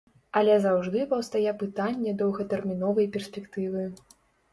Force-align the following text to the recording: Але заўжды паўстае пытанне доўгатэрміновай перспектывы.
Але 0.39 0.53
заўжды 0.61 1.03
паўстае 1.11 1.51
пытанне 1.63 2.13
доўгатэрміновай 2.21 3.09
перспектывы. 3.17 3.85